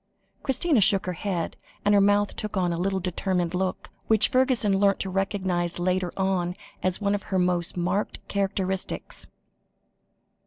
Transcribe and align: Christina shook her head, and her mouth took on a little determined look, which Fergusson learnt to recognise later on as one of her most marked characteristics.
Christina 0.41 0.81
shook 0.81 1.05
her 1.05 1.13
head, 1.13 1.57
and 1.85 1.93
her 1.93 2.01
mouth 2.01 2.35
took 2.35 2.57
on 2.57 2.73
a 2.73 2.77
little 2.79 2.99
determined 2.99 3.53
look, 3.53 3.91
which 4.07 4.29
Fergusson 4.29 4.79
learnt 4.79 4.99
to 5.01 5.11
recognise 5.11 5.77
later 5.77 6.11
on 6.17 6.55
as 6.81 6.99
one 6.99 7.13
of 7.13 7.21
her 7.29 7.37
most 7.37 7.77
marked 7.77 8.27
characteristics. 8.27 9.27